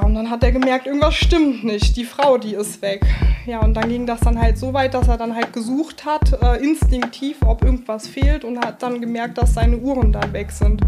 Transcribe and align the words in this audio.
Und 0.00 0.14
dann 0.14 0.30
hat 0.30 0.42
er 0.42 0.52
gemerkt, 0.52 0.86
irgendwas 0.86 1.14
stimmt 1.14 1.64
nicht. 1.64 1.96
Die 1.96 2.04
Frau, 2.04 2.38
die 2.38 2.54
ist 2.54 2.82
weg. 2.82 3.04
Ja, 3.46 3.60
und 3.60 3.74
dann 3.74 3.88
ging 3.88 4.06
das 4.06 4.20
dann 4.20 4.38
halt 4.38 4.58
so 4.58 4.72
weit, 4.72 4.94
dass 4.94 5.08
er 5.08 5.16
dann 5.16 5.34
halt 5.34 5.52
gesucht 5.52 6.04
hat, 6.04 6.32
äh, 6.42 6.62
instinktiv, 6.62 7.38
ob 7.46 7.64
irgendwas 7.64 8.06
fehlt 8.06 8.44
und 8.44 8.58
hat 8.64 8.82
dann 8.82 9.00
gemerkt, 9.00 9.38
dass 9.38 9.54
seine 9.54 9.78
Uhren 9.78 10.12
da 10.12 10.20
weg 10.32 10.50
sind. 10.50 10.82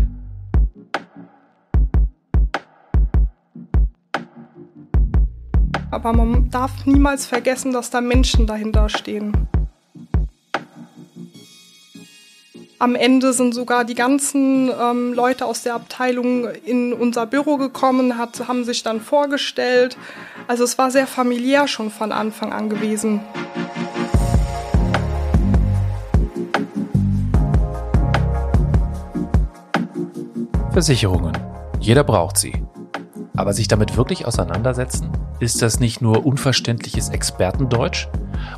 Aber 5.90 6.12
man 6.12 6.50
darf 6.50 6.86
niemals 6.86 7.26
vergessen, 7.26 7.72
dass 7.72 7.90
da 7.90 8.00
Menschen 8.00 8.46
dahinter 8.46 8.88
stehen. 8.88 9.48
Am 12.82 12.94
Ende 12.94 13.34
sind 13.34 13.54
sogar 13.54 13.84
die 13.84 13.94
ganzen 13.94 14.70
ähm, 14.70 15.12
Leute 15.12 15.44
aus 15.44 15.62
der 15.62 15.74
Abteilung 15.74 16.48
in 16.48 16.94
unser 16.94 17.26
Büro 17.26 17.58
gekommen, 17.58 18.16
hat, 18.16 18.48
haben 18.48 18.64
sich 18.64 18.82
dann 18.82 19.02
vorgestellt. 19.02 19.98
Also 20.48 20.64
es 20.64 20.78
war 20.78 20.90
sehr 20.90 21.06
familiär 21.06 21.68
schon 21.68 21.90
von 21.90 22.10
Anfang 22.10 22.54
an 22.54 22.70
gewesen. 22.70 23.20
Versicherungen. 30.72 31.36
Jeder 31.80 32.02
braucht 32.02 32.38
sie. 32.38 32.64
Aber 33.36 33.52
sich 33.52 33.68
damit 33.68 33.98
wirklich 33.98 34.24
auseinandersetzen? 34.24 35.10
Ist 35.38 35.60
das 35.60 35.80
nicht 35.80 36.00
nur 36.00 36.24
unverständliches 36.24 37.10
Expertendeutsch? 37.10 38.08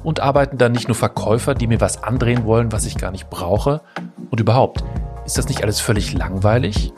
Und 0.03 0.21
arbeiten 0.21 0.59
da 0.59 0.69
nicht 0.69 0.89
nur 0.89 0.95
Verkäufer, 0.95 1.55
die 1.55 1.67
mir 1.67 1.81
was 1.81 2.03
andrehen 2.03 2.45
wollen, 2.45 2.73
was 2.73 2.87
ich 2.87 2.97
gar 2.97 3.11
nicht 3.11 3.31
brauche? 3.31 3.81
Und 4.31 4.41
überhaupt, 4.41 4.84
ist 5.25 5.39
das 5.39 5.48
nicht 5.48 5.62
alles 5.62 5.81
völlig 5.81 6.12
langweilig? 6.12 6.93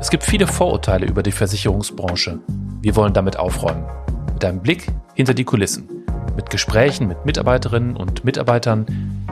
Es 0.00 0.10
gibt 0.10 0.24
viele 0.24 0.46
Vorurteile 0.46 1.06
über 1.06 1.22
die 1.22 1.32
Versicherungsbranche. 1.32 2.38
Wir 2.82 2.94
wollen 2.94 3.14
damit 3.14 3.38
aufräumen. 3.38 3.84
Mit 4.32 4.44
einem 4.44 4.60
Blick 4.60 4.86
hinter 5.14 5.34
die 5.34 5.44
Kulissen. 5.44 5.88
Mit 6.36 6.50
Gesprächen 6.50 7.08
mit 7.08 7.24
Mitarbeiterinnen 7.24 7.96
und 7.96 8.24
Mitarbeitern, 8.24 8.86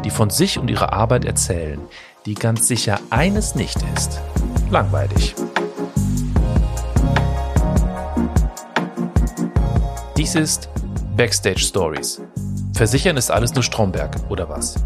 die 0.05 0.11
von 0.11 0.31
sich 0.31 0.59
und 0.59 0.71
ihrer 0.71 0.93
Arbeit 0.93 1.25
erzählen, 1.25 1.81
die 2.27 2.35
ganz 2.35 2.69
sicher 2.69 2.98
eines 3.11 3.55
nicht 3.55 3.79
ist. 3.95 4.21
Langweilig. 4.71 5.35
Dies 10.33 10.41
ist 10.41 10.69
Backstage 11.15 11.59
Stories 11.59 12.23
Versichern 12.75 13.19
ist 13.19 13.31
alles 13.31 13.53
nur 13.53 13.63
Stromberg, 13.63 14.17
oder 14.31 14.49
was? 14.49 14.77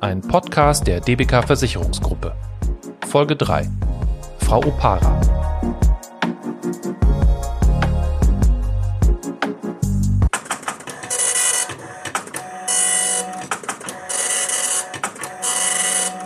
Ein 0.00 0.20
Podcast 0.20 0.88
der 0.88 0.98
DBK 1.00 1.44
Versicherungsgruppe. 1.46 2.34
Folge 3.06 3.36
3. 3.36 3.70
Frau 4.40 4.58
Opara. 4.58 5.20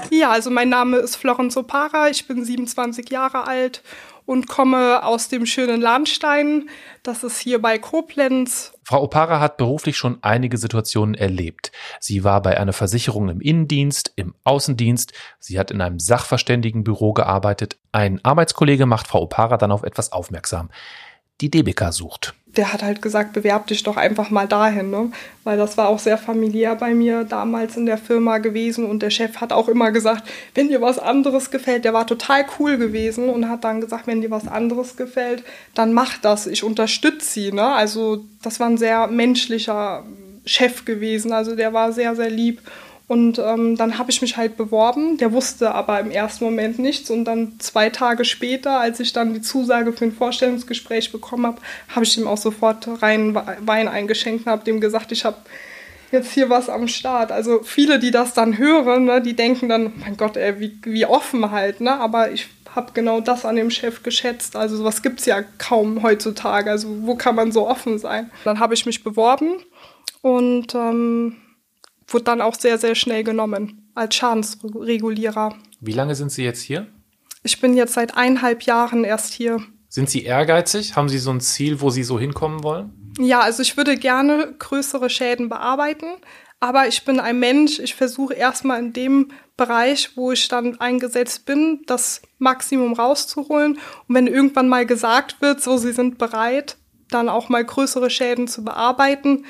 Ja, 0.08 0.30
also 0.30 0.48
mein 0.48 0.70
Name 0.70 0.96
ist 0.96 1.16
Florence 1.16 1.58
Opara, 1.58 2.08
ich 2.08 2.26
bin 2.26 2.42
27 2.42 3.10
Jahre 3.10 3.46
alt 3.46 3.82
und 4.26 4.48
komme 4.48 5.04
aus 5.04 5.28
dem 5.28 5.46
schönen 5.46 5.80
Lahnstein. 5.80 6.68
Das 7.02 7.24
ist 7.24 7.38
hier 7.38 7.60
bei 7.60 7.78
Koblenz. 7.78 8.72
Frau 8.84 9.02
Opara 9.02 9.40
hat 9.40 9.56
beruflich 9.56 9.96
schon 9.96 10.18
einige 10.22 10.58
Situationen 10.58 11.14
erlebt. 11.14 11.72
Sie 12.00 12.24
war 12.24 12.42
bei 12.42 12.58
einer 12.58 12.72
Versicherung 12.72 13.28
im 13.28 13.40
Innendienst, 13.40 14.12
im 14.16 14.34
Außendienst. 14.44 15.12
Sie 15.38 15.58
hat 15.58 15.70
in 15.70 15.80
einem 15.80 15.98
Sachverständigenbüro 15.98 17.12
gearbeitet. 17.12 17.78
Ein 17.92 18.24
Arbeitskollege 18.24 18.86
macht 18.86 19.06
Frau 19.06 19.22
Opara 19.22 19.56
dann 19.56 19.72
auf 19.72 19.82
etwas 19.82 20.12
aufmerksam. 20.12 20.70
Die 21.42 21.50
DBK 21.50 21.92
sucht 21.92 22.34
der 22.56 22.72
hat 22.72 22.82
halt 22.82 23.00
gesagt, 23.00 23.32
bewerb 23.32 23.66
dich 23.66 23.82
doch 23.82 23.96
einfach 23.96 24.30
mal 24.30 24.46
dahin, 24.46 24.90
ne? 24.90 25.10
Weil 25.44 25.56
das 25.56 25.78
war 25.78 25.88
auch 25.88 25.98
sehr 25.98 26.18
familiär 26.18 26.74
bei 26.76 26.94
mir 26.94 27.24
damals 27.24 27.76
in 27.76 27.86
der 27.86 27.98
Firma 27.98 28.38
gewesen 28.38 28.84
und 28.84 29.02
der 29.02 29.10
Chef 29.10 29.40
hat 29.40 29.52
auch 29.52 29.68
immer 29.68 29.90
gesagt, 29.90 30.28
wenn 30.54 30.68
dir 30.68 30.80
was 30.80 30.98
anderes 30.98 31.50
gefällt, 31.50 31.84
der 31.84 31.94
war 31.94 32.06
total 32.06 32.44
cool 32.58 32.76
gewesen 32.76 33.28
und 33.28 33.48
hat 33.48 33.64
dann 33.64 33.80
gesagt, 33.80 34.06
wenn 34.06 34.20
dir 34.20 34.30
was 34.30 34.48
anderes 34.48 34.96
gefällt, 34.96 35.44
dann 35.74 35.92
mach 35.92 36.18
das, 36.18 36.46
ich 36.46 36.62
unterstütze 36.62 37.26
sie, 37.26 37.52
ne? 37.52 37.66
Also 37.66 38.24
das 38.42 38.60
war 38.60 38.68
ein 38.68 38.78
sehr 38.78 39.06
menschlicher 39.06 40.04
Chef 40.44 40.84
gewesen, 40.84 41.32
also 41.32 41.56
der 41.56 41.72
war 41.72 41.92
sehr, 41.92 42.14
sehr 42.16 42.30
lieb 42.30 42.60
und 43.12 43.38
ähm, 43.38 43.76
dann 43.76 43.98
habe 43.98 44.10
ich 44.10 44.22
mich 44.22 44.38
halt 44.38 44.56
beworben. 44.56 45.18
Der 45.18 45.32
wusste 45.32 45.74
aber 45.74 46.00
im 46.00 46.10
ersten 46.10 46.44
Moment 46.44 46.78
nichts. 46.78 47.10
Und 47.10 47.26
dann 47.26 47.56
zwei 47.58 47.90
Tage 47.90 48.24
später, 48.24 48.80
als 48.80 49.00
ich 49.00 49.12
dann 49.12 49.34
die 49.34 49.42
Zusage 49.42 49.92
für 49.92 50.06
ein 50.06 50.12
Vorstellungsgespräch 50.12 51.12
bekommen 51.12 51.44
habe, 51.44 51.60
habe 51.88 52.06
ich 52.06 52.16
ihm 52.16 52.26
auch 52.26 52.38
sofort 52.38 52.88
rein 53.02 53.34
Wein 53.34 53.86
eingeschenkt 53.86 54.46
und 54.46 54.52
habe 54.52 54.64
dem 54.64 54.80
gesagt, 54.80 55.12
ich 55.12 55.26
habe 55.26 55.36
jetzt 56.10 56.32
hier 56.32 56.48
was 56.48 56.70
am 56.70 56.88
Start. 56.88 57.32
Also 57.32 57.60
viele, 57.62 57.98
die 57.98 58.12
das 58.12 58.32
dann 58.32 58.56
hören, 58.56 59.04
ne, 59.04 59.20
die 59.20 59.36
denken 59.36 59.68
dann, 59.68 59.92
mein 60.00 60.16
Gott, 60.16 60.38
ey, 60.38 60.58
wie, 60.58 60.78
wie 60.84 61.04
offen 61.04 61.50
halt. 61.50 61.82
Ne? 61.82 61.92
Aber 61.92 62.30
ich 62.30 62.48
habe 62.74 62.92
genau 62.94 63.20
das 63.20 63.44
an 63.44 63.56
dem 63.56 63.70
Chef 63.70 64.02
geschätzt. 64.02 64.56
Also 64.56 64.78
sowas 64.78 65.02
gibt 65.02 65.20
es 65.20 65.26
ja 65.26 65.42
kaum 65.58 66.02
heutzutage. 66.02 66.70
Also 66.70 66.88
wo 67.02 67.14
kann 67.14 67.34
man 67.34 67.52
so 67.52 67.68
offen 67.68 67.98
sein? 67.98 68.30
Dann 68.44 68.58
habe 68.58 68.72
ich 68.72 68.86
mich 68.86 69.04
beworben 69.04 69.56
und 70.22 70.74
ähm, 70.74 71.36
wurde 72.08 72.24
dann 72.24 72.40
auch 72.40 72.54
sehr, 72.54 72.78
sehr 72.78 72.94
schnell 72.94 73.24
genommen 73.24 73.90
als 73.94 74.14
Schadensregulierer. 74.14 75.54
Wie 75.80 75.92
lange 75.92 76.14
sind 76.14 76.32
Sie 76.32 76.44
jetzt 76.44 76.62
hier? 76.62 76.86
Ich 77.42 77.60
bin 77.60 77.74
jetzt 77.74 77.94
seit 77.94 78.16
eineinhalb 78.16 78.62
Jahren 78.62 79.04
erst 79.04 79.32
hier. 79.34 79.62
Sind 79.88 80.08
Sie 80.08 80.22
ehrgeizig? 80.24 80.96
Haben 80.96 81.08
Sie 81.08 81.18
so 81.18 81.30
ein 81.30 81.40
Ziel, 81.40 81.80
wo 81.80 81.90
Sie 81.90 82.04
so 82.04 82.18
hinkommen 82.18 82.62
wollen? 82.62 83.14
Ja, 83.18 83.40
also 83.40 83.62
ich 83.62 83.76
würde 83.76 83.96
gerne 83.96 84.54
größere 84.58 85.10
Schäden 85.10 85.48
bearbeiten, 85.48 86.06
aber 86.60 86.88
ich 86.88 87.04
bin 87.04 87.20
ein 87.20 87.38
Mensch, 87.38 87.78
ich 87.78 87.94
versuche 87.94 88.34
erstmal 88.34 88.78
in 88.78 88.92
dem 88.92 89.32
Bereich, 89.56 90.16
wo 90.16 90.32
ich 90.32 90.48
dann 90.48 90.80
eingesetzt 90.80 91.44
bin, 91.44 91.82
das 91.86 92.22
Maximum 92.38 92.94
rauszuholen. 92.94 93.78
Und 94.06 94.14
wenn 94.14 94.28
irgendwann 94.28 94.68
mal 94.68 94.86
gesagt 94.86 95.42
wird, 95.42 95.60
so, 95.60 95.76
Sie 95.76 95.92
sind 95.92 96.18
bereit, 96.18 96.76
dann 97.10 97.28
auch 97.28 97.48
mal 97.48 97.64
größere 97.64 98.08
Schäden 98.08 98.48
zu 98.48 98.64
bearbeiten, 98.64 99.44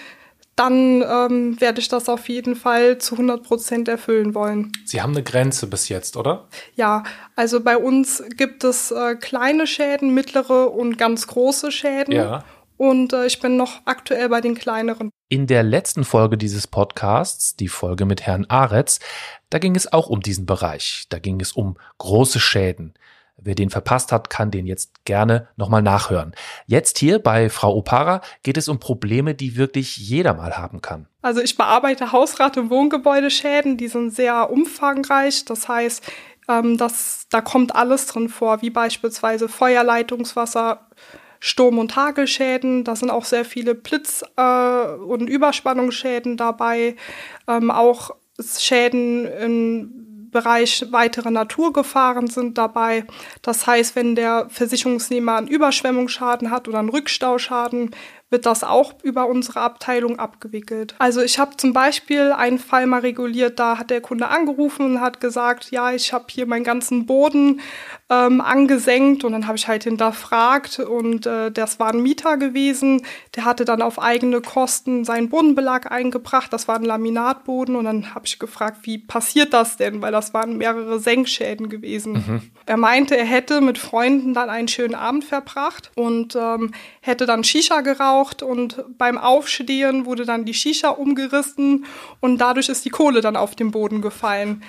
dann 0.56 1.02
ähm, 1.02 1.60
werde 1.60 1.80
ich 1.80 1.88
das 1.88 2.08
auf 2.08 2.28
jeden 2.28 2.56
Fall 2.56 2.98
zu 2.98 3.14
100 3.14 3.42
Prozent 3.42 3.88
erfüllen 3.88 4.34
wollen. 4.34 4.72
Sie 4.84 5.00
haben 5.00 5.12
eine 5.12 5.22
Grenze 5.22 5.66
bis 5.66 5.88
jetzt, 5.88 6.16
oder? 6.16 6.48
Ja, 6.74 7.04
also 7.36 7.60
bei 7.60 7.76
uns 7.76 8.22
gibt 8.36 8.64
es 8.64 8.90
äh, 8.90 9.16
kleine 9.16 9.66
Schäden, 9.66 10.12
mittlere 10.12 10.72
und 10.72 10.98
ganz 10.98 11.26
große 11.26 11.72
Schäden. 11.72 12.14
Ja. 12.14 12.44
Und 12.76 13.12
äh, 13.12 13.26
ich 13.26 13.40
bin 13.40 13.56
noch 13.56 13.80
aktuell 13.86 14.28
bei 14.28 14.40
den 14.40 14.54
kleineren. 14.54 15.10
In 15.28 15.46
der 15.46 15.62
letzten 15.62 16.04
Folge 16.04 16.36
dieses 16.36 16.66
Podcasts, 16.66 17.56
die 17.56 17.68
Folge 17.68 18.04
mit 18.04 18.22
Herrn 18.22 18.44
Aretz, 18.46 18.98
da 19.50 19.58
ging 19.58 19.76
es 19.76 19.92
auch 19.92 20.08
um 20.08 20.20
diesen 20.20 20.46
Bereich. 20.46 21.06
Da 21.08 21.18
ging 21.18 21.40
es 21.40 21.52
um 21.52 21.76
große 21.98 22.40
Schäden. 22.40 22.94
Wer 23.44 23.54
den 23.54 23.70
verpasst 23.70 24.12
hat, 24.12 24.30
kann 24.30 24.50
den 24.50 24.66
jetzt 24.66 25.04
gerne 25.04 25.48
nochmal 25.56 25.82
nachhören. 25.82 26.32
Jetzt 26.66 26.98
hier 26.98 27.18
bei 27.18 27.50
Frau 27.50 27.74
Opara 27.74 28.20
geht 28.42 28.56
es 28.56 28.68
um 28.68 28.78
Probleme, 28.78 29.34
die 29.34 29.56
wirklich 29.56 29.96
jeder 29.96 30.34
mal 30.34 30.56
haben 30.56 30.80
kann. 30.80 31.06
Also 31.22 31.40
ich 31.40 31.56
bearbeite 31.56 32.12
Hausrat- 32.12 32.56
und 32.56 32.70
Wohngebäudeschäden, 32.70 33.76
die 33.76 33.88
sind 33.88 34.14
sehr 34.14 34.50
umfangreich. 34.50 35.44
Das 35.44 35.68
heißt, 35.68 36.04
ähm, 36.48 36.76
das, 36.76 37.26
da 37.30 37.40
kommt 37.40 37.74
alles 37.74 38.06
drin 38.06 38.28
vor, 38.28 38.62
wie 38.62 38.70
beispielsweise 38.70 39.48
Feuerleitungswasser, 39.48 40.86
Sturm- 41.40 41.78
und 41.78 41.96
Hagelschäden. 41.96 42.84
Da 42.84 42.94
sind 42.94 43.10
auch 43.10 43.24
sehr 43.24 43.44
viele 43.44 43.74
Blitz- 43.74 44.24
äh, 44.36 44.94
und 44.94 45.28
Überspannungsschäden 45.28 46.36
dabei. 46.36 46.96
Ähm, 47.48 47.70
auch 47.70 48.12
Schäden 48.38 49.26
in 49.26 50.11
Bereich 50.32 50.86
weitere 50.90 51.30
Naturgefahren 51.30 52.26
sind 52.26 52.58
dabei. 52.58 53.04
Das 53.42 53.66
heißt, 53.66 53.94
wenn 53.94 54.16
der 54.16 54.48
Versicherungsnehmer 54.48 55.36
einen 55.36 55.46
Überschwemmungsschaden 55.46 56.50
hat 56.50 56.66
oder 56.68 56.80
einen 56.80 56.88
Rückstauschaden, 56.88 57.94
wird 58.32 58.46
das 58.46 58.64
auch 58.64 58.94
über 59.02 59.26
unsere 59.26 59.60
Abteilung 59.60 60.18
abgewickelt. 60.18 60.94
Also 60.98 61.20
ich 61.20 61.38
habe 61.38 61.56
zum 61.58 61.74
Beispiel 61.74 62.32
einen 62.32 62.58
Fall 62.58 62.86
mal 62.86 63.00
reguliert, 63.00 63.60
da 63.60 63.78
hat 63.78 63.90
der 63.90 64.00
Kunde 64.00 64.28
angerufen 64.28 64.86
und 64.86 65.00
hat 65.00 65.20
gesagt, 65.20 65.70
ja, 65.70 65.92
ich 65.92 66.14
habe 66.14 66.24
hier 66.30 66.46
meinen 66.46 66.64
ganzen 66.64 67.04
Boden 67.04 67.60
ähm, 68.12 68.40
angesenkt 68.40 69.24
und 69.24 69.32
dann 69.32 69.46
habe 69.46 69.56
ich 69.56 69.68
halt 69.68 69.84
hinterfragt 69.84 70.78
und 70.78 71.26
äh, 71.26 71.50
das 71.50 71.78
war 71.78 71.92
ein 71.92 72.02
Mieter 72.02 72.36
gewesen, 72.36 73.02
der 73.34 73.44
hatte 73.44 73.64
dann 73.64 73.82
auf 73.82 74.00
eigene 74.00 74.40
Kosten 74.40 75.04
seinen 75.04 75.28
Bodenbelag 75.28 75.90
eingebracht, 75.90 76.52
das 76.52 76.68
war 76.68 76.76
ein 76.76 76.84
Laminatboden 76.84 77.76
und 77.76 77.84
dann 77.84 78.14
habe 78.14 78.26
ich 78.26 78.38
gefragt, 78.38 78.78
wie 78.82 78.98
passiert 78.98 79.52
das 79.52 79.76
denn, 79.76 80.02
weil 80.02 80.12
das 80.12 80.34
waren 80.34 80.58
mehrere 80.58 80.98
Senkschäden 81.00 81.68
gewesen. 81.68 82.12
Mhm. 82.12 82.42
Er 82.66 82.76
meinte, 82.76 83.16
er 83.16 83.24
hätte 83.24 83.60
mit 83.60 83.78
Freunden 83.78 84.34
dann 84.34 84.50
einen 84.50 84.68
schönen 84.68 84.94
Abend 84.94 85.24
verbracht 85.24 85.90
und 85.96 86.36
ähm, 86.36 86.72
hätte 87.00 87.26
dann 87.26 87.44
Shisha 87.44 87.80
geraucht 87.80 88.02
geraucht 88.02 88.42
und 88.42 88.84
beim 88.98 89.18
Aufstehen 89.18 90.06
wurde 90.06 90.24
dann 90.24 90.44
die 90.44 90.54
Shisha 90.54 90.90
umgerissen 90.90 91.86
und 92.20 92.38
dadurch 92.38 92.68
ist 92.68 92.84
die 92.84 92.90
Kohle 92.90 93.20
dann 93.20 93.36
auf 93.36 93.54
den 93.54 93.70
Boden 93.70 94.02
gefallen. 94.02 94.62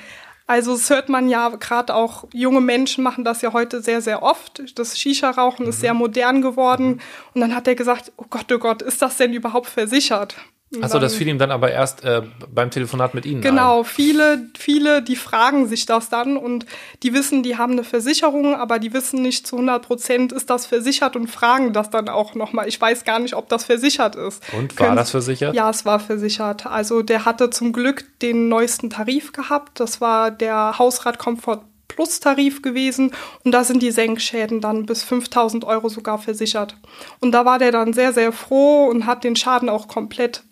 Also 0.46 0.74
das 0.74 0.90
hört 0.90 1.08
man 1.10 1.30
ja 1.30 1.50
gerade 1.50 1.96
auch, 1.96 2.26
junge 2.34 2.60
Menschen 2.60 3.04
machen 3.04 3.24
das 3.24 3.42
ja 3.42 3.54
heute 3.54 3.82
sehr, 3.82 4.02
sehr 4.02 4.24
oft. 4.24 4.62
Das 4.78 5.00
Shisha-Rauchen 5.00 5.64
mhm. 5.64 5.70
ist 5.70 5.80
sehr 5.80 5.94
modern 5.94 6.42
geworden. 6.42 6.88
Mhm. 6.88 7.00
Und 7.34 7.42
dann 7.42 7.56
hat 7.56 7.68
er 7.68 7.76
gesagt, 7.76 8.12
oh 8.18 8.26
Gott, 8.30 8.52
oh 8.52 8.60
Gott, 8.60 8.82
ist 8.82 9.02
das 9.02 9.18
denn 9.18 9.34
überhaupt 9.34 9.68
versichert? 9.68 10.36
Achso, 10.82 11.00
das 11.00 11.16
fiel 11.16 11.28
ihm 11.28 11.38
dann 11.38 11.52
aber 11.52 11.72
erst 11.72 12.04
äh, 12.04 12.24
beim 12.54 12.72
Telefonat 12.72 13.14
mit 13.14 13.26
Ihnen. 13.26 13.42
Genau, 13.42 13.80
ein. 13.80 13.86
viele, 13.86 14.50
viele, 14.58 15.02
die 15.02 15.16
fragen 15.16 15.68
sich 15.68 15.86
das 15.86 16.10
dann 16.10 16.38
und 16.38 16.66
die 17.04 17.14
wissen, 17.14 17.44
die 17.44 17.58
haben 17.58 17.74
eine 17.74 17.84
Versicherung, 17.84 18.56
aber 18.56 18.80
die 18.80 18.94
wissen 18.94 19.22
nicht 19.22 19.46
zu 19.46 19.56
100 19.58 19.86
Prozent, 19.86 20.32
ist 20.32 20.50
das 20.50 20.66
versichert 20.66 21.16
und 21.16 21.28
fragen 21.28 21.74
das 21.74 21.90
dann 21.90 22.10
auch 22.10 22.36
nochmal. 22.36 22.68
Ich 22.68 22.80
weiß 22.80 23.04
gar 23.04 23.20
nicht, 23.20 23.36
ob 23.36 23.50
das 23.50 23.66
versichert 23.66 24.16
ist. 24.16 24.42
Und 24.58 24.78
war 24.80 24.88
Können, 24.88 24.98
das 24.98 25.12
versichert? 25.12 25.56
Ja, 25.56 25.70
es 25.70 25.86
war 25.86 26.00
versichert. 26.00 26.66
Also 26.66 27.02
der 27.02 27.26
hatte 27.26 27.50
zum 27.50 27.74
Glück 27.74 28.06
den 28.22 28.50
neuesten 28.50 28.90
Tarif 28.90 29.32
gehabt. 29.32 29.80
Das 29.80 30.02
war 30.02 30.32
der 30.32 30.80
Hausrat 30.80 31.20
Komfort 31.20 31.62
Plus 31.88 32.20
Tarif 32.20 32.62
gewesen 32.62 33.12
und 33.44 33.52
da 33.52 33.64
sind 33.64 33.84
die 33.84 33.92
Senkschäden 33.92 34.62
dann 34.62 34.86
bis 34.86 35.04
5000 35.04 35.64
Euro 35.64 35.90
sogar 35.90 36.18
versichert. 36.18 36.76
Und 37.20 37.34
da 37.34 37.46
war 37.46 37.60
der 37.60 37.72
dann 37.72 37.94
sehr, 37.94 38.14
sehr 38.14 38.32
froh 38.32 38.88
und 38.88 39.06
hat 39.06 39.24
den 39.24 39.36
Schaden 39.36 39.70
auch 39.70 39.88
komplett 39.88 40.44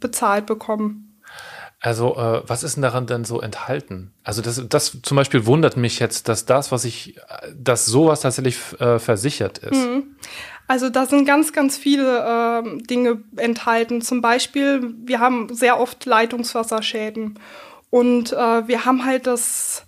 bezahlt 0.00 0.46
bekommen. 0.46 1.20
Also, 1.82 2.14
äh, 2.16 2.42
was 2.46 2.62
ist 2.62 2.76
denn 2.76 2.82
daran 2.82 3.06
denn 3.06 3.24
so 3.24 3.40
enthalten? 3.40 4.12
Also, 4.22 4.42
das, 4.42 4.62
das 4.68 4.98
zum 5.02 5.16
Beispiel 5.16 5.46
wundert 5.46 5.78
mich 5.78 5.98
jetzt, 5.98 6.28
dass 6.28 6.44
das, 6.44 6.70
was 6.72 6.84
ich, 6.84 7.18
dass 7.56 7.86
sowas 7.86 8.20
tatsächlich 8.20 8.58
äh, 8.80 8.98
versichert 8.98 9.58
ist. 9.58 9.78
Mhm. 9.78 10.16
Also, 10.66 10.90
da 10.90 11.06
sind 11.06 11.24
ganz, 11.24 11.54
ganz 11.54 11.78
viele 11.78 12.18
äh, 12.18 12.82
Dinge 12.82 13.22
enthalten. 13.36 14.02
Zum 14.02 14.20
Beispiel, 14.20 14.94
wir 15.04 15.20
haben 15.20 15.54
sehr 15.54 15.80
oft 15.80 16.04
Leitungswasserschäden. 16.04 17.38
Und 17.88 18.32
äh, 18.32 18.68
wir 18.68 18.84
haben 18.84 19.04
halt 19.04 19.26
das 19.26 19.84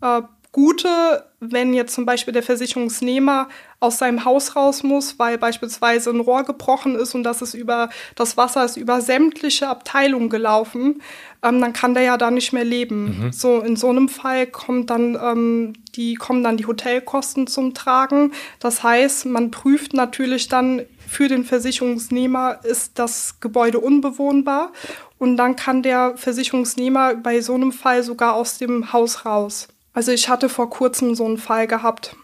äh, 0.00 0.22
Gute, 0.54 1.24
wenn 1.40 1.74
jetzt 1.74 1.96
zum 1.96 2.06
Beispiel 2.06 2.32
der 2.32 2.44
Versicherungsnehmer 2.44 3.48
aus 3.80 3.98
seinem 3.98 4.24
Haus 4.24 4.54
raus 4.54 4.84
muss, 4.84 5.18
weil 5.18 5.36
beispielsweise 5.36 6.10
ein 6.10 6.20
Rohr 6.20 6.44
gebrochen 6.44 6.94
ist 6.94 7.16
und 7.16 7.24
das 7.24 7.42
ist 7.42 7.54
über 7.54 7.90
das 8.14 8.36
Wasser 8.36 8.64
ist 8.64 8.76
über 8.76 9.00
sämtliche 9.00 9.66
Abteilungen 9.68 10.28
gelaufen, 10.28 11.02
ähm, 11.42 11.60
dann 11.60 11.72
kann 11.72 11.94
der 11.94 12.04
ja 12.04 12.16
da 12.16 12.30
nicht 12.30 12.52
mehr 12.52 12.62
leben. 12.62 13.24
Mhm. 13.24 13.32
So 13.32 13.62
in 13.62 13.74
so 13.74 13.88
einem 13.88 14.08
Fall 14.08 14.46
kommt 14.46 14.90
dann 14.90 15.18
ähm, 15.20 15.72
die 15.96 16.14
kommen 16.14 16.44
dann 16.44 16.56
die 16.56 16.66
Hotelkosten 16.66 17.48
zum 17.48 17.74
Tragen. 17.74 18.30
Das 18.60 18.84
heißt, 18.84 19.26
man 19.26 19.50
prüft 19.50 19.92
natürlich 19.92 20.46
dann 20.46 20.82
für 21.08 21.26
den 21.26 21.42
Versicherungsnehmer 21.42 22.60
ist 22.62 23.00
das 23.00 23.40
Gebäude 23.40 23.80
unbewohnbar 23.80 24.70
und 25.18 25.36
dann 25.36 25.56
kann 25.56 25.82
der 25.82 26.16
Versicherungsnehmer 26.16 27.16
bei 27.16 27.40
so 27.40 27.54
einem 27.54 27.72
Fall 27.72 28.04
sogar 28.04 28.34
aus 28.34 28.58
dem 28.58 28.92
Haus 28.92 29.26
raus. 29.26 29.66
Also 29.94 30.12
ich 30.12 30.28
hatte 30.28 30.48
vor 30.48 30.68
kurzem 30.68 31.14
so 31.14 31.24
einen 31.24 31.38
Fall 31.38 31.66
gehabt. 31.66 32.16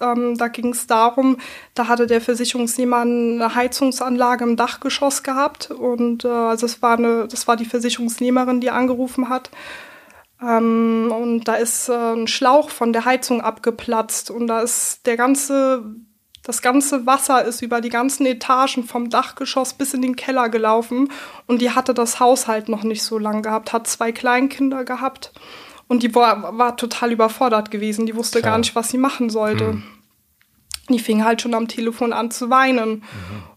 Ähm, 0.00 0.36
da 0.36 0.48
ging 0.48 0.72
es 0.72 0.86
darum, 0.86 1.38
da 1.74 1.88
hatte 1.88 2.06
der 2.06 2.20
Versicherungsnehmer 2.20 2.98
eine 2.98 3.54
Heizungsanlage 3.54 4.44
im 4.44 4.56
Dachgeschoss 4.56 5.22
gehabt 5.22 5.70
und 5.70 6.26
äh, 6.26 6.28
also 6.28 6.66
es 6.66 6.82
war 6.82 6.98
eine, 6.98 7.26
das 7.28 7.48
war 7.48 7.56
die 7.56 7.64
Versicherungsnehmerin, 7.64 8.60
die 8.60 8.70
angerufen 8.70 9.30
hat. 9.30 9.50
Ähm, 10.42 11.10
und 11.18 11.44
da 11.44 11.54
ist 11.54 11.88
äh, 11.88 11.94
ein 11.94 12.26
Schlauch 12.26 12.68
von 12.68 12.92
der 12.92 13.06
Heizung 13.06 13.40
abgeplatzt 13.40 14.30
und 14.30 14.48
da 14.48 14.60
ist 14.60 15.06
der 15.06 15.16
ganze, 15.16 15.82
das 16.42 16.60
ganze 16.60 17.06
Wasser 17.06 17.44
ist 17.44 17.62
über 17.62 17.80
die 17.80 17.88
ganzen 17.88 18.26
Etagen 18.26 18.84
vom 18.84 19.08
Dachgeschoss 19.08 19.72
bis 19.72 19.94
in 19.94 20.02
den 20.02 20.16
Keller 20.16 20.50
gelaufen 20.50 21.10
und 21.46 21.62
die 21.62 21.70
hatte 21.70 21.94
das 21.94 22.20
Haushalt 22.20 22.68
noch 22.68 22.82
nicht 22.82 23.02
so 23.02 23.18
lang 23.18 23.40
gehabt, 23.42 23.72
hat 23.72 23.86
zwei 23.86 24.12
Kleinkinder 24.12 24.84
gehabt. 24.84 25.32
Und 25.88 26.02
die 26.02 26.14
war, 26.14 26.58
war 26.58 26.76
total 26.76 27.12
überfordert 27.12 27.70
gewesen. 27.70 28.06
Die 28.06 28.16
wusste 28.16 28.40
Klar. 28.40 28.52
gar 28.52 28.58
nicht, 28.58 28.74
was 28.74 28.90
sie 28.90 28.98
machen 28.98 29.30
sollte. 29.30 29.74
Mhm. 29.74 29.82
Die 30.88 30.98
fing 30.98 31.24
halt 31.24 31.42
schon 31.42 31.54
am 31.54 31.68
Telefon 31.68 32.12
an 32.12 32.30
zu 32.30 32.50
weinen. 32.50 32.90
Mhm. 32.90 33.02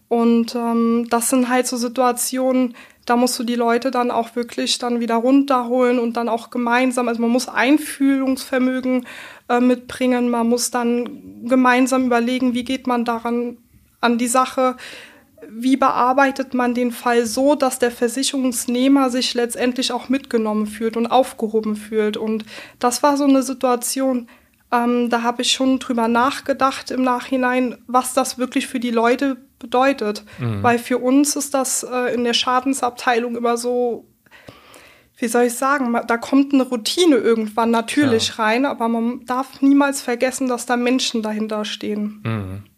Und 0.08 0.54
ähm, 0.56 1.06
das 1.08 1.30
sind 1.30 1.48
halt 1.48 1.68
so 1.68 1.76
Situationen, 1.76 2.74
da 3.06 3.16
musst 3.16 3.38
du 3.38 3.44
die 3.44 3.54
Leute 3.54 3.90
dann 3.90 4.10
auch 4.10 4.34
wirklich 4.36 4.78
dann 4.78 5.00
wieder 5.00 5.14
runterholen 5.14 5.98
und 5.98 6.16
dann 6.16 6.28
auch 6.28 6.50
gemeinsam, 6.50 7.08
also 7.08 7.20
man 7.20 7.30
muss 7.30 7.48
Einfühlungsvermögen 7.48 9.06
äh, 9.48 9.60
mitbringen, 9.60 10.28
man 10.28 10.48
muss 10.48 10.70
dann 10.70 11.46
gemeinsam 11.48 12.06
überlegen, 12.06 12.54
wie 12.54 12.64
geht 12.64 12.86
man 12.86 13.04
daran 13.04 13.58
an 14.00 14.18
die 14.18 14.26
Sache, 14.26 14.76
wie 15.48 15.76
bearbeitet 15.76 16.54
man 16.54 16.74
den 16.74 16.92
Fall 16.92 17.26
so, 17.26 17.54
dass 17.54 17.78
der 17.78 17.90
Versicherungsnehmer 17.90 19.10
sich 19.10 19.34
letztendlich 19.34 19.92
auch 19.92 20.08
mitgenommen 20.08 20.66
fühlt 20.66 20.96
und 20.96 21.06
aufgehoben 21.06 21.76
fühlt. 21.76 22.16
Und 22.16 22.44
das 22.78 23.02
war 23.02 23.16
so 23.16 23.24
eine 23.24 23.42
Situation, 23.42 24.28
ähm, 24.72 25.10
da 25.10 25.22
habe 25.22 25.42
ich 25.42 25.52
schon 25.52 25.78
drüber 25.78 26.08
nachgedacht 26.08 26.90
im 26.90 27.02
Nachhinein, 27.02 27.78
was 27.86 28.14
das 28.14 28.38
wirklich 28.38 28.66
für 28.66 28.80
die 28.80 28.90
Leute 28.90 29.36
bedeutet. 29.58 30.24
Mhm. 30.38 30.62
Weil 30.62 30.78
für 30.78 30.98
uns 30.98 31.36
ist 31.36 31.54
das 31.54 31.82
äh, 31.82 32.14
in 32.14 32.24
der 32.24 32.34
Schadensabteilung 32.34 33.36
immer 33.36 33.56
so, 33.56 34.06
wie 35.18 35.28
soll 35.28 35.44
ich 35.44 35.54
sagen, 35.54 35.96
da 36.06 36.16
kommt 36.16 36.54
eine 36.54 36.62
Routine 36.62 37.16
irgendwann 37.16 37.70
natürlich 37.70 38.28
ja. 38.28 38.44
rein, 38.44 38.64
aber 38.64 38.88
man 38.88 39.24
darf 39.26 39.60
niemals 39.60 40.00
vergessen, 40.00 40.48
dass 40.48 40.66
da 40.66 40.76
Menschen 40.76 41.22
dahinter 41.22 41.64
stehen. 41.64 42.22
Mhm. 42.24 42.69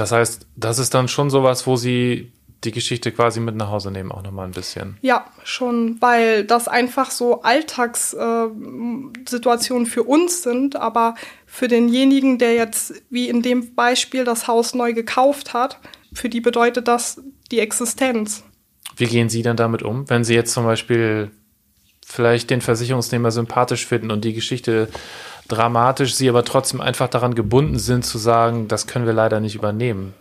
Das 0.00 0.12
heißt, 0.12 0.46
das 0.56 0.78
ist 0.78 0.94
dann 0.94 1.08
schon 1.08 1.28
sowas, 1.28 1.66
wo 1.66 1.76
Sie 1.76 2.32
die 2.64 2.70
Geschichte 2.70 3.12
quasi 3.12 3.38
mit 3.38 3.54
nach 3.54 3.68
Hause 3.68 3.90
nehmen, 3.90 4.10
auch 4.10 4.22
nochmal 4.22 4.46
ein 4.46 4.52
bisschen. 4.52 4.96
Ja, 5.02 5.26
schon, 5.44 6.00
weil 6.00 6.44
das 6.44 6.68
einfach 6.68 7.10
so 7.10 7.42
Alltagssituationen 7.42 9.86
äh, 9.86 9.90
für 9.90 10.04
uns 10.04 10.42
sind, 10.42 10.76
aber 10.76 11.16
für 11.44 11.68
denjenigen, 11.68 12.38
der 12.38 12.54
jetzt 12.54 12.94
wie 13.10 13.28
in 13.28 13.42
dem 13.42 13.74
Beispiel 13.74 14.24
das 14.24 14.48
Haus 14.48 14.74
neu 14.74 14.94
gekauft 14.94 15.52
hat, 15.52 15.78
für 16.14 16.30
die 16.30 16.40
bedeutet 16.40 16.88
das 16.88 17.20
die 17.50 17.60
Existenz. 17.60 18.42
Wie 18.96 19.04
gehen 19.04 19.28
Sie 19.28 19.42
dann 19.42 19.58
damit 19.58 19.82
um, 19.82 20.08
wenn 20.08 20.24
Sie 20.24 20.34
jetzt 20.34 20.54
zum 20.54 20.64
Beispiel 20.64 21.30
vielleicht 22.06 22.48
den 22.48 22.62
Versicherungsnehmer 22.62 23.32
sympathisch 23.32 23.84
finden 23.84 24.10
und 24.10 24.24
die 24.24 24.32
Geschichte 24.32 24.88
dramatisch, 25.50 26.14
sie 26.14 26.28
aber 26.28 26.44
trotzdem 26.44 26.80
einfach 26.80 27.08
daran 27.08 27.34
gebunden 27.34 27.78
sind 27.78 28.04
zu 28.04 28.18
sagen, 28.18 28.68
das 28.68 28.86
können 28.86 29.06
wir 29.06 29.12
leider 29.12 29.40
nicht 29.40 29.54
übernehmen. 29.54 30.14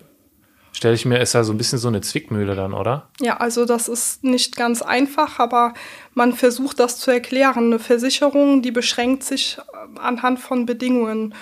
Stelle 0.72 0.94
ich 0.94 1.06
mir, 1.06 1.20
ist 1.20 1.34
ja 1.34 1.44
so 1.44 1.52
ein 1.52 1.58
bisschen 1.58 1.80
so 1.80 1.88
eine 1.88 2.02
Zwickmühle 2.02 2.56
dann, 2.56 2.74
oder? 2.74 3.10
Ja, 3.20 3.38
also 3.38 3.66
das 3.66 3.88
ist 3.88 4.24
nicht 4.24 4.56
ganz 4.56 4.82
einfach, 4.82 5.40
aber 5.40 5.74
man 6.14 6.34
versucht 6.34 6.80
das 6.80 7.00
zu 7.00 7.12
erklären. 7.12 7.66
Eine 7.66 7.80
Versicherung, 7.80 8.62
die 8.62 8.72
beschränkt 8.72 9.24
sich 9.24 9.58
äh, 9.58 10.00
anhand 10.00 10.40
von 10.40 10.66
Bedingungen. 10.66 11.34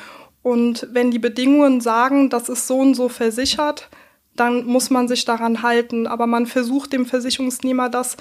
Und 0.41 0.87
wenn 0.91 1.11
die 1.11 1.19
Bedingungen 1.19 1.81
sagen, 1.81 2.29
das 2.29 2.49
ist 2.49 2.67
so 2.67 2.79
und 2.79 2.95
so 2.95 3.09
versichert, 3.09 3.89
dann 4.35 4.65
muss 4.65 4.89
man 4.89 5.07
sich 5.07 5.25
daran 5.25 5.61
halten. 5.61 6.07
Aber 6.07 6.25
man 6.25 6.45
versucht 6.45 6.93
dem 6.93 7.05
Versicherungsnehmer 7.05 7.89
das 7.89 8.17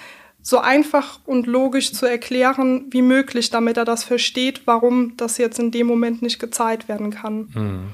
so 0.46 0.58
einfach 0.58 1.18
und 1.24 1.48
logisch 1.48 1.92
zu 1.92 2.06
erklären 2.06 2.86
wie 2.90 3.02
möglich, 3.02 3.50
damit 3.50 3.78
er 3.78 3.84
das 3.84 4.04
versteht, 4.04 4.64
warum 4.64 5.16
das 5.16 5.38
jetzt 5.38 5.58
in 5.58 5.72
dem 5.72 5.88
Moment 5.88 6.22
nicht 6.22 6.38
gezahlt 6.38 6.88
werden 6.88 7.10
kann. 7.10 7.48
Hm. 7.52 7.88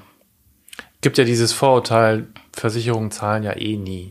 Gibt 1.00 1.16
ja 1.16 1.25
dieses 1.25 1.54
Vorurteil, 1.54 2.26
Versicherungen 2.52 3.11
zahlen 3.11 3.42
ja 3.42 3.56
eh 3.56 3.78
nie. 3.78 4.11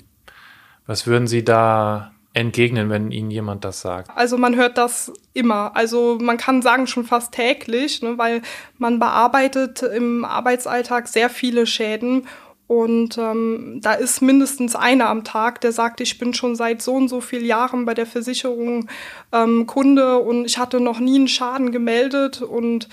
Was 0.87 1.05
würden 1.05 1.27
Sie 1.27 1.45
da 1.45 2.13
entgegnen, 2.33 2.89
wenn 2.89 3.11
Ihnen 3.11 3.29
jemand 3.29 3.63
das 3.63 3.81
sagt? 3.81 4.09
Also 4.15 4.39
man 4.39 4.55
hört 4.55 4.75
das 4.79 5.13
immer. 5.33 5.75
Also 5.75 6.17
man 6.19 6.37
kann 6.37 6.63
sagen 6.63 6.87
schon 6.87 7.03
fast 7.03 7.33
täglich, 7.33 8.01
ne, 8.01 8.17
weil 8.17 8.41
man 8.79 8.97
bearbeitet 8.97 9.83
im 9.83 10.25
Arbeitsalltag 10.25 11.07
sehr 11.07 11.29
viele 11.29 11.67
Schäden 11.67 12.25
und 12.71 13.17
ähm, 13.17 13.79
da 13.81 13.95
ist 13.95 14.21
mindestens 14.21 14.77
einer 14.77 15.09
am 15.09 15.25
Tag, 15.25 15.59
der 15.59 15.73
sagt, 15.73 15.99
ich 15.99 16.17
bin 16.17 16.33
schon 16.33 16.55
seit 16.55 16.81
so 16.81 16.93
und 16.93 17.09
so 17.09 17.19
vielen 17.19 17.43
Jahren 17.43 17.83
bei 17.83 17.93
der 17.93 18.05
Versicherung 18.05 18.87
ähm, 19.33 19.67
Kunde 19.67 20.19
und 20.19 20.45
ich 20.45 20.57
hatte 20.57 20.79
noch 20.79 21.01
nie 21.01 21.17
einen 21.17 21.27
Schaden 21.27 21.73
gemeldet. 21.73 22.41
Und 22.41 22.87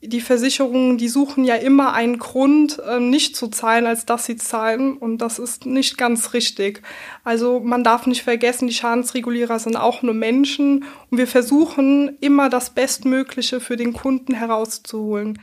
die 0.00 0.22
Versicherungen, 0.22 0.96
die 0.96 1.08
suchen 1.08 1.44
ja 1.44 1.56
immer 1.56 1.92
einen 1.92 2.18
Grund, 2.18 2.78
äh, 2.78 3.00
nicht 3.00 3.36
zu 3.36 3.48
zahlen, 3.48 3.86
als 3.86 4.06
dass 4.06 4.24
sie 4.24 4.36
zahlen. 4.36 4.96
Und 4.96 5.18
das 5.18 5.38
ist 5.38 5.66
nicht 5.66 5.98
ganz 5.98 6.32
richtig. 6.32 6.80
Also 7.22 7.60
man 7.60 7.84
darf 7.84 8.06
nicht 8.06 8.22
vergessen, 8.22 8.66
die 8.66 8.72
Schadensregulierer 8.72 9.58
sind 9.58 9.76
auch 9.76 10.00
nur 10.00 10.14
Menschen. 10.14 10.86
Und 11.10 11.18
wir 11.18 11.26
versuchen 11.26 12.16
immer 12.22 12.48
das 12.48 12.70
Bestmögliche 12.70 13.60
für 13.60 13.76
den 13.76 13.92
Kunden 13.92 14.32
herauszuholen. 14.32 15.38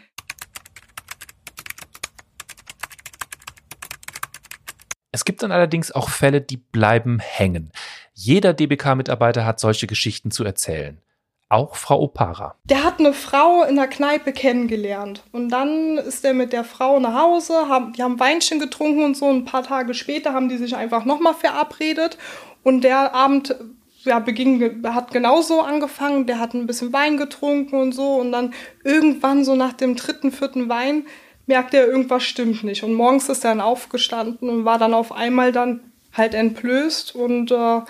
Es 5.16 5.24
gibt 5.24 5.44
dann 5.44 5.54
allerdings 5.54 5.94
auch 5.94 6.10
Fälle, 6.10 6.42
die 6.42 6.58
bleiben 6.58 7.20
hängen. 7.20 7.72
Jeder 8.14 8.54
DBK-Mitarbeiter 8.54 9.46
hat 9.46 9.62
solche 9.62 9.88
Geschichten 9.88 10.30
zu 10.30 10.44
erzählen. 10.44 10.98
Auch 11.48 11.78
Frau 11.78 12.02
Opara. 12.02 12.56
Der 12.66 12.84
hat 12.84 13.00
eine 13.00 13.14
Frau 13.14 13.64
in 13.64 13.78
der 13.78 13.88
Kneipe 13.88 14.34
kennengelernt. 14.34 15.24
Und 15.32 15.48
dann 15.52 15.98
ist 16.00 16.26
er 16.26 16.34
mit 16.34 16.52
der 16.52 16.66
Frau 16.66 17.00
nach 17.00 17.14
Hause, 17.14 17.70
haben, 17.70 17.94
die 17.94 18.04
haben 18.04 18.20
Weinchen 18.20 18.60
getrunken 18.60 19.06
und 19.06 19.16
so. 19.16 19.30
Ein 19.30 19.46
paar 19.46 19.64
Tage 19.64 19.94
später 19.94 20.34
haben 20.34 20.50
die 20.50 20.58
sich 20.58 20.76
einfach 20.76 21.06
nochmal 21.06 21.34
verabredet. 21.34 22.18
Und 22.64 22.84
der 22.84 23.16
Abend 23.16 23.56
ja, 24.04 24.20
beging, 24.20 24.84
hat 24.84 25.12
genauso 25.12 25.62
angefangen. 25.62 26.28
Der 26.28 26.40
hat 26.40 26.54
ein 26.54 26.68
bisschen 26.68 26.92
Wein 26.92 27.16
getrunken 27.16 27.80
und 27.80 27.94
so. 27.94 28.16
Und 28.16 28.34
dann 28.34 28.54
irgendwann 28.84 29.46
so 29.46 29.56
nach 29.56 29.72
dem 29.72 29.96
dritten, 29.96 30.34
vierten 30.34 30.68
Wein 30.68 31.06
merkt 31.48 31.74
er, 31.74 31.88
irgendwas 31.88 32.24
stimmt 32.24 32.64
nicht. 32.64 32.84
Und 32.84 32.94
morgens 32.94 33.30
ist 33.30 33.44
er 33.44 33.52
dann 33.52 33.62
aufgestanden 33.62 34.50
und 34.50 34.66
war 34.66 34.78
dann 34.78 34.94
auf 34.94 35.12
einmal 35.12 35.52
dann 35.52 35.82
halt 36.14 36.34
entblößt 36.34 37.16
und 37.16 37.52
äh, 37.52 37.82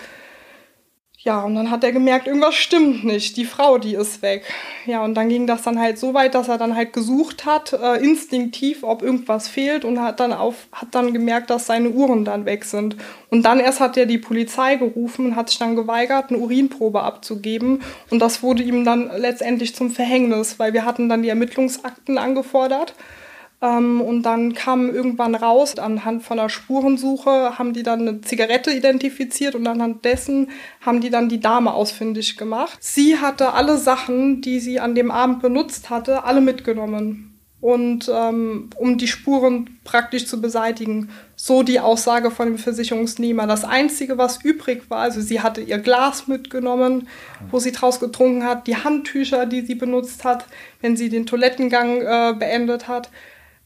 ja, 1.26 1.42
und 1.42 1.56
dann 1.56 1.72
hat 1.72 1.82
er 1.82 1.90
gemerkt, 1.90 2.28
irgendwas 2.28 2.54
stimmt 2.54 3.04
nicht. 3.04 3.36
Die 3.36 3.46
Frau, 3.46 3.78
die 3.78 3.94
ist 3.94 4.22
weg. 4.22 4.44
Ja, 4.86 5.02
und 5.02 5.14
dann 5.14 5.28
ging 5.28 5.48
das 5.48 5.62
dann 5.62 5.80
halt 5.80 5.98
so 5.98 6.14
weit, 6.14 6.36
dass 6.36 6.46
er 6.46 6.56
dann 6.56 6.76
halt 6.76 6.92
gesucht 6.92 7.44
hat, 7.44 7.72
äh, 7.72 7.96
instinktiv, 7.96 8.84
ob 8.84 9.02
irgendwas 9.02 9.48
fehlt 9.48 9.84
und 9.84 10.00
hat 10.00 10.20
dann 10.20 10.32
auf, 10.32 10.68
hat 10.70 10.94
dann 10.94 11.12
gemerkt, 11.12 11.50
dass 11.50 11.66
seine 11.66 11.90
Uhren 11.90 12.24
dann 12.24 12.44
weg 12.44 12.64
sind. 12.64 12.96
Und 13.28 13.42
dann 13.42 13.58
erst 13.58 13.80
hat 13.80 13.96
er 13.96 14.06
die 14.06 14.18
Polizei 14.18 14.76
gerufen 14.76 15.26
und 15.26 15.36
hat 15.36 15.48
sich 15.48 15.58
dann 15.58 15.74
geweigert, 15.74 16.30
eine 16.30 16.38
Urinprobe 16.38 17.02
abzugeben. 17.02 17.82
Und 18.10 18.20
das 18.20 18.44
wurde 18.44 18.62
ihm 18.62 18.84
dann 18.84 19.10
letztendlich 19.16 19.74
zum 19.74 19.90
Verhängnis, 19.90 20.60
weil 20.60 20.74
wir 20.74 20.84
hatten 20.84 21.08
dann 21.08 21.24
die 21.24 21.28
Ermittlungsakten 21.28 22.18
angefordert. 22.18 22.94
Ähm, 23.62 24.00
und 24.02 24.22
dann 24.22 24.52
kam 24.52 24.92
irgendwann 24.94 25.34
raus, 25.34 25.78
anhand 25.78 26.22
von 26.22 26.38
einer 26.38 26.50
Spurensuche 26.50 27.58
haben 27.58 27.72
die 27.72 27.82
dann 27.82 28.00
eine 28.00 28.20
Zigarette 28.20 28.70
identifiziert 28.70 29.54
und 29.54 29.66
anhand 29.66 30.04
dessen 30.04 30.48
haben 30.80 31.00
die 31.00 31.10
dann 31.10 31.28
die 31.28 31.40
Dame 31.40 31.72
ausfindig 31.72 32.36
gemacht. 32.36 32.76
Sie 32.80 33.18
hatte 33.18 33.54
alle 33.54 33.78
Sachen, 33.78 34.42
die 34.42 34.60
sie 34.60 34.78
an 34.78 34.94
dem 34.94 35.10
Abend 35.10 35.40
benutzt 35.40 35.88
hatte, 35.88 36.24
alle 36.24 36.40
mitgenommen. 36.40 37.32
Und 37.62 38.10
ähm, 38.14 38.68
um 38.76 38.98
die 38.98 39.08
Spuren 39.08 39.80
praktisch 39.82 40.26
zu 40.26 40.40
beseitigen. 40.42 41.08
So 41.34 41.62
die 41.62 41.80
Aussage 41.80 42.30
von 42.30 42.48
dem 42.48 42.58
Versicherungsnehmer. 42.58 43.46
Das 43.46 43.64
Einzige, 43.64 44.18
was 44.18 44.44
übrig 44.44 44.88
war, 44.90 44.98
also 44.98 45.22
sie 45.22 45.40
hatte 45.40 45.62
ihr 45.62 45.78
Glas 45.78 46.28
mitgenommen, 46.28 47.08
wo 47.50 47.58
sie 47.58 47.72
draus 47.72 47.98
getrunken 47.98 48.44
hat, 48.44 48.66
die 48.66 48.76
Handtücher, 48.76 49.46
die 49.46 49.62
sie 49.62 49.74
benutzt 49.74 50.24
hat, 50.24 50.44
wenn 50.82 50.96
sie 50.96 51.08
den 51.08 51.24
Toilettengang 51.26 52.02
äh, 52.02 52.34
beendet 52.38 52.88
hat 52.88 53.10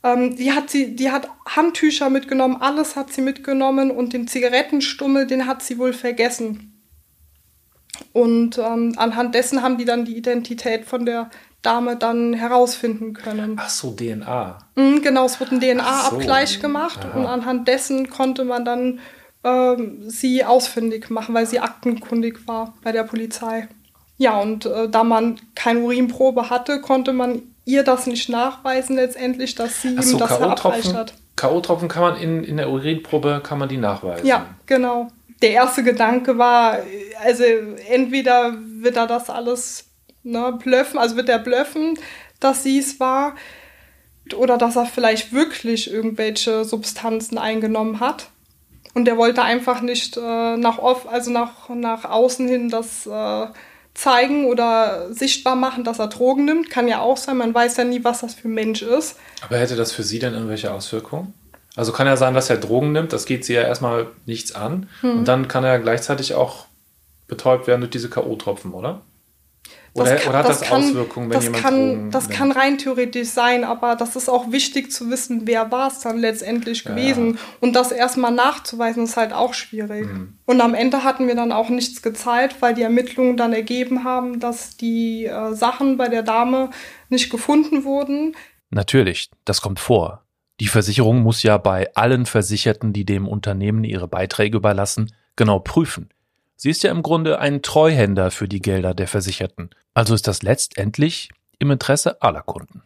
ähm, 0.03 0.37
die, 0.37 0.53
hat 0.53 0.71
sie, 0.71 0.97
die 0.97 1.11
hat 1.11 1.29
Handtücher 1.47 2.11
mitgenommen, 2.11 2.57
alles 2.61 2.97
hat 2.97 3.13
sie 3.13 3.21
mitgenommen 3.21 3.91
und 3.91 4.13
den 4.13 4.27
Zigarettenstummel, 4.27 5.27
den 5.27 5.47
hat 5.47 5.63
sie 5.63 5.79
wohl 5.79 5.93
vergessen. 5.93 6.81
Und 8.13 8.59
ähm, 8.59 8.95
anhand 8.97 9.35
dessen 9.35 9.63
haben 9.63 9.77
die 9.77 9.85
dann 9.85 10.05
die 10.05 10.17
Identität 10.17 10.87
von 10.87 11.05
der 11.05 11.31
Dame 11.63 11.97
dann 11.97 12.33
herausfinden 12.33 13.13
können. 13.13 13.57
Ach 13.61 13.69
so, 13.69 13.93
DNA. 13.93 14.59
Mhm, 14.77 15.03
genau, 15.03 15.27
es 15.27 15.39
wurde 15.41 15.57
ein 15.57 15.61
DNA-Abgleich 15.61 16.55
so. 16.55 16.61
gemacht 16.61 17.01
Aha. 17.05 17.19
und 17.19 17.27
anhand 17.27 17.69
dessen 17.69 18.09
konnte 18.09 18.45
man 18.45 18.65
dann 18.65 19.01
ähm, 19.45 20.09
sie 20.09 20.45
ausfindig 20.45 21.11
machen, 21.11 21.35
weil 21.35 21.47
sie 21.47 21.61
aktenkundig 21.61 22.47
war 22.47 22.75
bei 22.83 22.93
der 22.93 23.05
Polizei. 23.05 23.69
Ja, 24.17 24.39
und 24.39 24.67
äh, 24.67 24.89
da 24.89 25.05
man 25.05 25.41
keine 25.55 25.81
Urinprobe 25.81 26.51
hatte, 26.51 26.81
konnte 26.81 27.13
man 27.13 27.43
ihr 27.71 27.83
das 27.83 28.07
nicht 28.07 28.29
nachweisen 28.29 28.97
letztendlich, 28.97 29.55
dass 29.55 29.83
sie 29.83 29.97
so, 30.01 30.13
ihm 30.13 30.19
das 30.19 30.37
verabreicht 30.37 30.95
hat. 30.95 31.15
K.O.-Tropfen 31.37 31.89
kann 31.89 32.03
man 32.03 32.17
in, 32.17 32.45
in 32.45 32.57
der 32.59 32.71
Urinprobe, 32.71 33.41
kann 33.43 33.59
man 33.59 33.69
die 33.69 33.79
nachweisen? 33.79 34.27
Ja, 34.27 34.47
genau. 34.67 35.09
Der 35.41 35.53
erste 35.53 35.83
Gedanke 35.83 36.37
war, 36.37 36.79
also 37.25 37.45
entweder 37.89 38.55
wird 38.59 38.97
er 38.97 39.07
das 39.07 39.31
alles 39.31 39.87
ne, 40.23 40.59
blöffen, 40.63 40.99
also 40.99 41.17
wird 41.17 41.31
er 41.31 41.39
blöffen, 41.39 41.99
dass 42.41 42.63
sie 42.63 42.79
es 42.79 43.01
war, 43.01 43.35
oder 44.37 44.59
dass 44.59 44.77
er 44.77 44.87
vielleicht 44.87 45.33
wirklich 45.33 45.91
irgendwelche 45.91 46.65
Substanzen 46.65 47.39
eingenommen 47.39 48.01
hat. 48.01 48.29
Und 48.93 49.07
er 49.09 49.17
wollte 49.17 49.43
einfach 49.43 49.81
nicht 49.81 50.17
äh, 50.17 50.57
nach, 50.57 50.79
off, 50.79 51.09
also 51.09 51.31
nach, 51.31 51.69
nach 51.69 52.05
außen 52.05 52.49
hin 52.49 52.69
das 52.69 53.07
äh, 53.07 53.47
zeigen 54.01 54.47
oder 54.47 55.13
sichtbar 55.13 55.57
machen, 55.57 55.85
dass 55.85 55.99
er 55.99 56.09
Drogen 56.09 56.47
nimmt. 56.47 56.71
Kann 56.71 56.89
ja 56.89 57.01
auch 57.01 57.17
sein, 57.17 57.37
man 57.37 57.55
weiß 57.55 57.77
ja 57.77 57.85
nie, 57.85 58.03
was 58.03 58.21
das 58.21 58.35
für 58.35 58.49
ein 58.49 58.55
Mensch 58.55 58.83
ist. 58.83 59.17
Aber 59.43 59.59
hätte 59.59 59.77
das 59.77 59.93
für 59.93 60.03
Sie 60.03 60.19
denn 60.19 60.33
irgendwelche 60.33 60.73
Auswirkungen? 60.73 61.35
Also 61.77 61.93
kann 61.93 62.07
ja 62.07 62.17
sein, 62.17 62.35
dass 62.35 62.51
er 62.51 62.57
Drogen 62.57 62.93
nimmt, 62.93 63.13
das 63.13 63.27
geht 63.27 63.45
sie 63.45 63.55
ja 63.55 63.63
erstmal 63.63 64.09
nichts 64.27 64.53
an. 64.53 64.89
Hm. 65.03 65.19
Und 65.19 65.29
dann 65.29 65.49
kann 65.49 65.65
er 65.65 65.79
gleichzeitig 65.79 66.35
auch 66.35 66.67
betäubt 67.29 67.67
werden 67.67 67.81
durch 67.81 67.91
diese 67.91 68.11
K.O.-Tropfen, 68.11 68.73
oder? 68.73 69.03
Oder, 69.93 70.17
kann, 70.17 70.29
oder 70.29 70.39
hat 70.39 70.49
das, 70.49 70.61
das 70.61 70.69
kann, 70.69 70.83
Auswirkungen, 70.83 71.31
wenn 71.31 71.35
das 71.35 71.45
jemand 71.45 71.63
kann, 71.63 71.75
Drogen 71.75 72.11
Das 72.11 72.29
nimmt? 72.29 72.39
kann 72.39 72.53
rein 72.53 72.79
theoretisch 72.79 73.29
sein, 73.29 73.65
aber 73.65 73.97
das 73.97 74.15
ist 74.15 74.29
auch 74.29 74.53
wichtig 74.53 74.93
zu 74.93 75.11
wissen, 75.11 75.43
wer 75.47 75.73
war 75.73 75.89
es 75.89 76.01
dann 76.01 76.19
letztendlich 76.19 76.85
gewesen. 76.85 77.35
Ja. 77.35 77.41
Und 77.61 77.75
das 77.75 77.91
erstmal 77.91 78.31
nachzuweisen, 78.31 79.05
ist 79.05 79.17
halt 79.17 79.33
auch 79.33 79.53
schwierig. 79.53 80.07
Mhm. 80.07 80.39
Und 80.47 80.61
am 80.61 80.75
Ende 80.75 81.03
hatten 81.03 81.27
wir 81.27 81.35
dann 81.35 81.51
auch 81.51 81.69
nichts 81.71 82.03
gezahlt, 82.03 82.57
weil 82.61 82.75
die 82.75 82.83
Ermittlungen 82.83 83.37
dann 83.37 83.53
ergeben 83.53 84.05
haben, 84.05 84.39
dass 84.39 84.77
die 84.77 85.27
äh, 85.27 85.55
Sachen 85.55 85.97
bei 85.97 86.09
der 86.09 86.23
Dame 86.23 86.71
nicht 87.09 87.31
gefunden 87.31 87.85
wurden. 87.85 88.37
Natürlich, 88.71 89.31
das 89.45 89.61
kommt 89.61 89.81
vor. 89.81 90.25
Die 90.61 90.69
Versicherung 90.69 91.23
muss 91.23 91.43
ja 91.43 91.59
bei 91.59 91.93
allen 91.95 92.27
Versicherten, 92.27 92.93
die 92.93 93.05
dem 93.05 93.27
Unternehmen 93.27 93.83
ihre 93.83 94.07
Beiträge 94.07 94.59
überlassen, 94.59 95.13
genau 95.35 95.59
prüfen 95.59 96.11
Sie 96.63 96.69
ist 96.69 96.83
ja 96.83 96.91
im 96.91 97.03
Grunde 97.03 97.39
ein 97.39 97.63
Treuhänder 97.63 98.31
für 98.31 98.47
die 98.47 98.61
Gelder 98.61 98.93
der 98.93 99.09
Versicherten. 99.09 99.71
Also 99.95 100.13
ist 100.13 100.29
das 100.29 100.43
letztendlich 100.43 101.31
im 101.59 101.71
Interesse 101.71 102.21
aller 102.21 102.43
Kunden. 102.43 102.83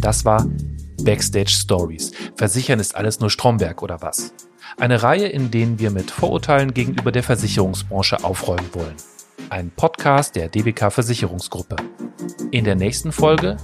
Das 0.00 0.24
war 0.24 0.44
Backstage 1.04 1.50
Stories. 1.50 2.10
Versichern 2.34 2.80
ist 2.80 2.96
alles 2.96 3.20
nur 3.20 3.30
Stromberg 3.30 3.84
oder 3.84 4.02
was? 4.02 4.34
Eine 4.78 5.00
Reihe, 5.04 5.28
in 5.28 5.52
denen 5.52 5.78
wir 5.78 5.92
mit 5.92 6.10
Vorurteilen 6.10 6.74
gegenüber 6.74 7.12
der 7.12 7.22
Versicherungsbranche 7.22 8.24
aufräumen 8.24 8.68
wollen 8.72 8.96
ein 9.50 9.72
Podcast 9.72 10.36
der 10.36 10.48
DBK 10.48 10.92
Versicherungsgruppe. 10.92 11.76
In 12.52 12.64
der 12.64 12.76
nächsten 12.76 13.10
Folge 13.10 13.56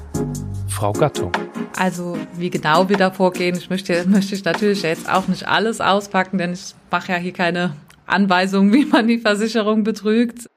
Frau 0.68 0.92
Gattung. 0.92 1.32
Also 1.76 2.18
wie 2.34 2.50
genau 2.50 2.88
wir 2.88 2.96
da 2.96 3.10
vorgehen, 3.12 3.56
ich 3.56 3.70
möchte, 3.70 4.04
möchte 4.08 4.34
ich 4.34 4.44
natürlich 4.44 4.82
jetzt 4.82 5.08
auch 5.08 5.28
nicht 5.28 5.46
alles 5.46 5.80
auspacken, 5.80 6.38
denn 6.38 6.52
ich 6.52 6.74
mache 6.90 7.12
ja 7.12 7.18
hier 7.18 7.32
keine 7.32 7.76
Anweisungen, 8.04 8.72
wie 8.72 8.84
man 8.84 9.06
die 9.06 9.18
Versicherung 9.18 9.84
betrügt. 9.84 10.50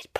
Ich 0.00 0.10